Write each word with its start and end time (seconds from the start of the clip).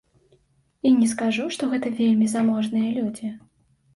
І 0.89 0.93
не 1.01 1.09
скажу, 1.11 1.45
што 1.57 1.69
гэта 1.75 1.91
вельмі 1.99 2.29
заможныя 2.35 2.89
людзі. 2.97 3.29